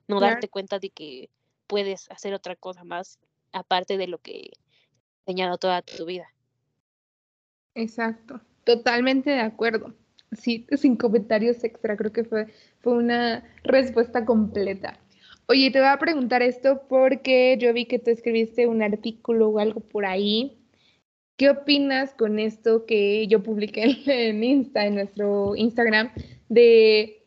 [0.08, 1.30] No darte cuenta de que
[1.68, 3.20] puedes hacer otra cosa más
[3.52, 6.28] aparte de lo que has enseñado toda tu vida.
[7.76, 9.94] Exacto, totalmente de acuerdo.
[10.32, 12.48] Sí, sin comentarios extra, creo que fue,
[12.82, 15.00] fue una respuesta completa.
[15.48, 19.60] Oye, te voy a preguntar esto porque yo vi que tú escribiste un artículo o
[19.60, 20.59] algo por ahí
[21.40, 26.14] ¿qué opinas con esto que yo publiqué en, Insta, en nuestro Instagram,
[26.50, 27.26] de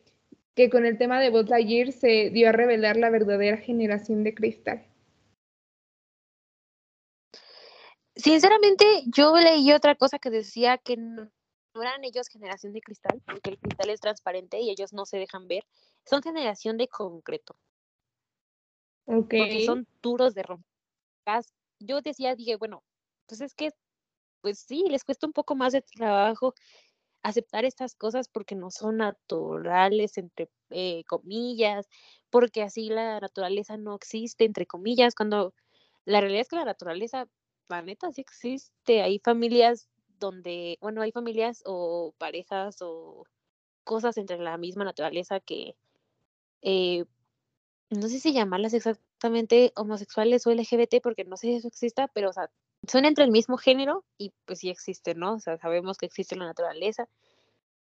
[0.55, 4.35] que con el tema de Buzz Lightyear se dio a revelar la verdadera generación de
[4.35, 4.87] cristal?
[8.15, 11.31] Sinceramente, yo leí otra cosa que decía que no
[11.73, 15.47] eran ellos generación de cristal, porque el cristal es transparente y ellos no se dejan
[15.47, 15.65] ver.
[16.05, 17.55] Son generación de concreto.
[19.05, 19.39] Okay.
[19.39, 20.67] Porque son duros de romper.
[21.79, 22.83] Yo decía, dije, bueno,
[23.27, 23.71] pues es que,
[24.43, 26.53] pues sí, les cuesta un poco más de trabajo
[27.23, 31.87] aceptar estas cosas porque no son naturales, entre eh, comillas,
[32.29, 35.53] porque así la naturaleza no existe, entre comillas, cuando
[36.05, 37.27] la realidad es que la naturaleza
[37.69, 39.01] la neta sí existe.
[39.01, 43.25] Hay familias donde, bueno, hay familias o parejas o
[43.83, 45.75] cosas entre la misma naturaleza que,
[46.61, 47.05] eh,
[47.91, 52.29] no sé si llamarlas exactamente homosexuales o LGBT, porque no sé si eso exista, pero,
[52.29, 52.51] o sea,
[52.87, 55.35] son entre el mismo género y pues sí existen, ¿no?
[55.35, 57.07] O sea, sabemos que existe la naturaleza,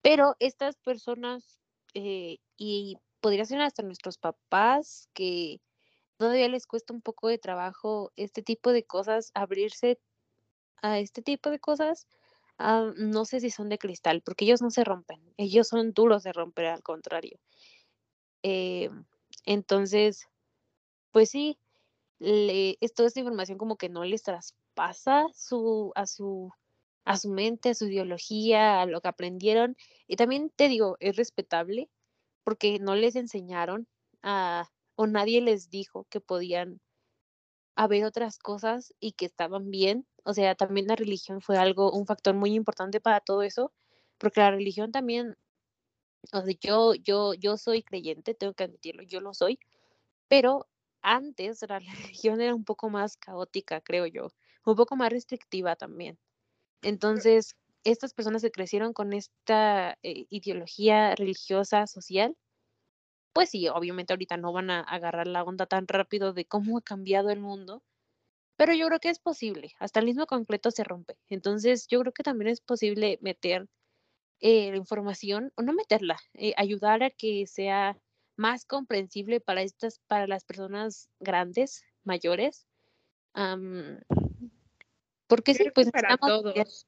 [0.02, 1.60] pero estas personas,
[1.94, 5.60] eh, y podría ser hasta nuestros papás, que
[6.18, 10.00] todavía les cuesta un poco de trabajo este tipo de cosas, abrirse
[10.82, 12.08] a este tipo de cosas.
[12.58, 16.24] Ah, no sé si son de cristal, porque ellos no se rompen, ellos son duros
[16.24, 17.40] de romper, al contrario.
[18.44, 18.90] Eh,
[19.46, 20.28] entonces,
[21.12, 21.60] pues sí,
[22.20, 24.24] le, toda esta información como que no les
[24.76, 26.52] traspasa su, a, su,
[27.06, 29.76] a su mente, a su ideología, a lo que aprendieron.
[30.08, 31.90] Y también te digo, es respetable
[32.44, 33.88] porque no les enseñaron
[34.22, 36.80] a, o nadie les dijo que podían
[37.76, 40.06] haber otras cosas y que estaban bien.
[40.24, 43.74] O sea, también la religión fue algo, un factor muy importante para todo eso,
[44.18, 45.36] porque la religión también,
[46.32, 49.60] o sea, yo, yo, yo soy creyente, tengo que admitirlo, yo lo soy,
[50.28, 50.68] pero
[51.02, 51.80] antes la
[52.24, 54.30] religión era un poco más caótica, creo yo,
[54.66, 56.20] un poco más restrictiva también.
[56.82, 62.36] Entonces, estas personas que crecieron con esta eh, ideología religiosa, social,
[63.34, 66.82] pues sí, obviamente ahorita no van a agarrar la onda tan rápido de cómo ha
[66.82, 67.84] cambiado el mundo,
[68.58, 71.18] pero yo creo que es posible, hasta el mismo concreto se rompe.
[71.30, 73.68] Entonces, yo creo que también es posible meter
[74.40, 77.98] eh, la información, o no meterla, eh, ayudar a que sea
[78.38, 82.68] más comprensible para estas, para las personas grandes, mayores.
[85.28, 86.88] Porque sí, pues para todos.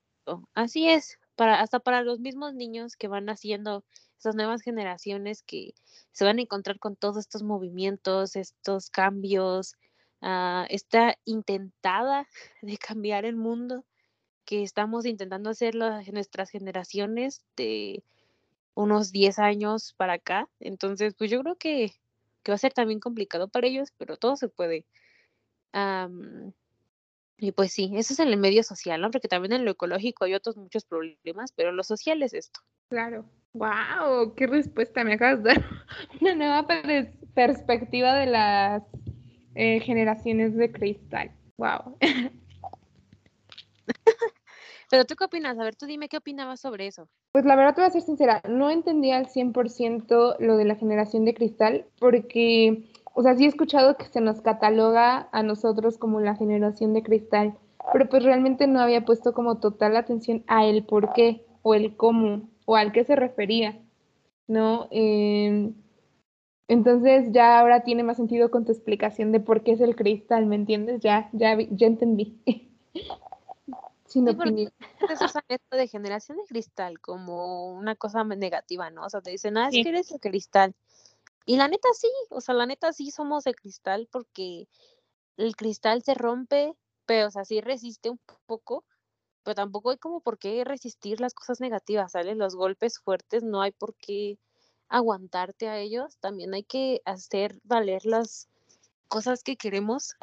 [0.53, 3.85] Así es, para, hasta para los mismos niños que van naciendo
[4.19, 5.73] esas nuevas generaciones que
[6.11, 9.75] se van a encontrar con todos estos movimientos, estos cambios,
[10.21, 12.27] uh, esta intentada
[12.61, 13.85] de cambiar el mundo
[14.45, 18.03] que estamos intentando hacer las, nuestras generaciones de
[18.75, 20.49] unos 10 años para acá.
[20.59, 21.93] Entonces, pues yo creo que,
[22.43, 24.85] que va a ser también complicado para ellos, pero todo se puede.
[27.37, 29.11] Y pues sí, eso es en el medio social, ¿no?
[29.11, 32.59] Porque también en lo ecológico hay otros muchos problemas, pero lo social es esto.
[32.89, 33.25] Claro.
[33.53, 35.63] Wow, qué respuesta me acabas de dar.
[36.21, 36.67] Una nueva
[37.33, 38.83] perspectiva de las
[39.55, 41.31] eh, generaciones de cristal.
[41.57, 41.97] Wow.
[44.89, 45.59] Pero tú qué opinas?
[45.59, 47.09] A ver, tú dime qué opinabas sobre eso.
[47.33, 50.75] Pues la verdad te voy a ser sincera, no entendía al 100% lo de la
[50.75, 52.83] generación de cristal porque,
[53.17, 57.01] o sea, sí he escuchado que se nos cataloga a nosotros como la generación de
[57.01, 57.57] cristal,
[57.91, 61.97] pero pues realmente no había puesto como total atención a el por qué o el
[61.97, 63.81] cómo o al que se refería,
[64.45, 64.87] ¿no?
[64.91, 65.73] Em,
[66.67, 70.45] entonces ya ahora tiene más sentido con tu explicación de por qué es el cristal,
[70.45, 71.01] ¿me entiendes?
[71.01, 72.39] Ya, ya, ya entendí.
[74.05, 74.71] Sin opinión.
[75.09, 79.05] Eso es de generación de cristal como una cosa negativa, ¿no?
[79.05, 80.75] O sea, te dicen, ah, es que eres el cristal.
[81.47, 84.67] Y la neta sí, o sea, la neta sí somos de cristal porque
[85.37, 86.73] el cristal se rompe,
[87.05, 88.83] pero o sea, sí resiste un poco,
[89.43, 92.35] pero tampoco hay como por qué resistir las cosas negativas, ¿sale?
[92.35, 94.37] Los golpes fuertes no hay por qué
[94.89, 98.49] aguantarte a ellos, también hay que hacer valer las
[99.07, 100.15] cosas que queremos,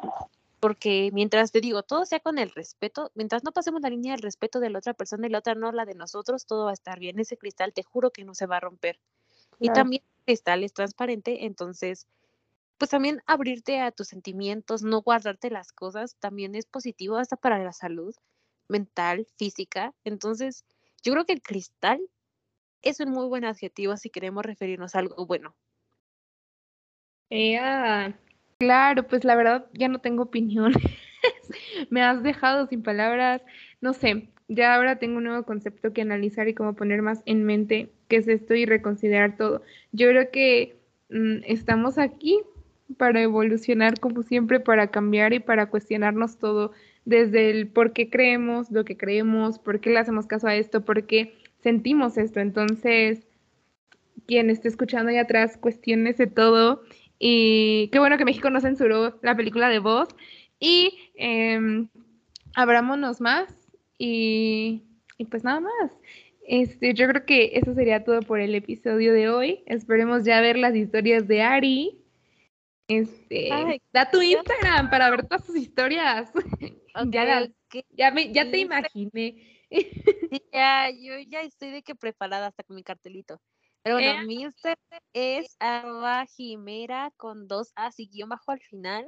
[0.59, 4.21] porque mientras te digo, todo sea con el respeto, mientras no pasemos la línea del
[4.21, 6.75] respeto de la otra persona y la otra no la de nosotros, todo va a
[6.75, 7.17] estar bien.
[7.17, 8.99] Ese cristal te juro que no se va a romper.
[9.59, 12.07] Y también cristal es transparente, entonces,
[12.77, 17.59] pues también abrirte a tus sentimientos, no guardarte las cosas, también es positivo hasta para
[17.59, 18.13] la salud
[18.67, 19.93] mental, física.
[20.03, 20.65] Entonces,
[21.03, 21.99] yo creo que el cristal
[22.81, 25.55] es un muy buen adjetivo si queremos referirnos a algo bueno.
[28.59, 30.73] claro, pues la verdad ya no tengo opinión.
[31.89, 33.41] Me has dejado sin palabras.
[33.81, 37.43] No sé, ya ahora tengo un nuevo concepto que analizar y cómo poner más en
[37.43, 39.61] mente qué es esto y reconsiderar todo.
[39.91, 40.75] Yo creo que
[41.09, 42.39] mm, estamos aquí
[42.97, 46.71] para evolucionar como siempre, para cambiar y para cuestionarnos todo
[47.05, 50.83] desde el por qué creemos lo que creemos, por qué le hacemos caso a esto,
[50.85, 52.39] por qué sentimos esto.
[52.39, 53.27] Entonces,
[54.27, 56.83] quien esté escuchando ahí atrás, cuestionese todo.
[57.17, 60.09] Y qué bueno que México no censuró la película de voz.
[60.59, 61.87] Y eh,
[62.55, 63.64] abrámonos más.
[63.97, 64.83] Y,
[65.17, 65.91] y pues nada más.
[66.47, 69.63] Este, yo creo que eso sería todo por el episodio de hoy.
[69.65, 72.01] Esperemos ya ver las historias de Ari.
[72.87, 73.49] Este,
[73.91, 76.31] da tu Instagram para ver todas sus historias.
[77.09, 77.49] ya,
[77.89, 79.65] ya, me, ya te imaginé.
[80.53, 83.41] ya, yo ya estoy de que preparada hasta con mi cartelito.
[83.81, 88.59] Pero bueno, eh, mi Instagram es arroba jimera con dos A y guion bajo al
[88.61, 89.05] final.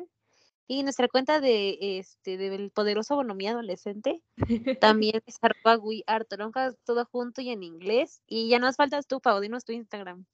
[0.67, 4.21] Y nuestra cuenta de este del poderoso bonomía adolescente
[4.81, 5.79] también es arroba
[6.85, 8.21] todo junto y en inglés.
[8.27, 10.25] Y ya nos faltas tú, Pau, dinos tu Instagram.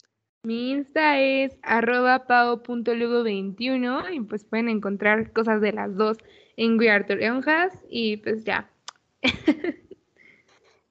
[0.45, 6.17] Mi Insta es arroba pao.lugo21 y pues pueden encontrar cosas de las dos
[6.57, 6.89] en We
[7.89, 8.69] y pues ya.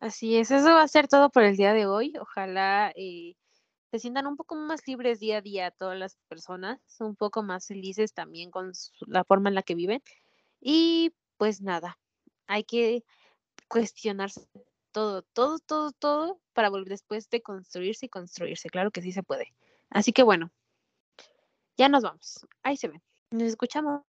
[0.00, 2.14] Así es, eso va a ser todo por el día de hoy.
[2.18, 3.34] Ojalá eh,
[3.92, 7.66] se sientan un poco más libres día a día todas las personas, un poco más
[7.66, 8.72] felices también con
[9.06, 10.02] la forma en la que viven.
[10.62, 11.98] Y pues nada,
[12.46, 13.04] hay que
[13.68, 14.48] cuestionarse
[14.92, 18.70] todo, todo, todo, todo para volver después de construirse y construirse.
[18.70, 19.52] Claro que sí se puede.
[19.90, 20.50] Así que bueno,
[21.76, 22.46] ya nos vamos.
[22.62, 23.02] Ahí se ven.
[23.30, 24.11] Nos escuchamos.